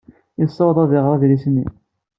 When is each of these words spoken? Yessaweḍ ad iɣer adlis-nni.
Yessaweḍ 0.39 0.77
ad 0.83 0.91
iɣer 0.97 1.11
adlis-nni. 1.15 1.65